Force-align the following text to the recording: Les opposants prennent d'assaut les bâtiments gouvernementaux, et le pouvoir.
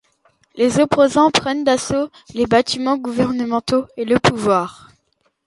Les 0.55 0.79
opposants 0.79 1.29
prennent 1.29 1.63
d'assaut 1.63 2.09
les 2.33 2.47
bâtiments 2.47 2.97
gouvernementaux, 2.97 3.85
et 3.97 4.03
le 4.03 4.17
pouvoir. 4.17 4.89